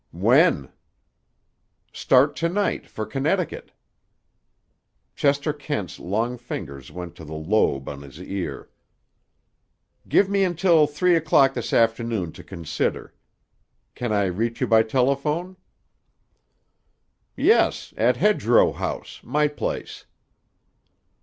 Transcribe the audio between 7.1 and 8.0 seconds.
to the lobe